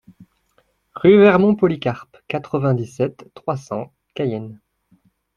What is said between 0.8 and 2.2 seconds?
Rue Vermont Polycarpe,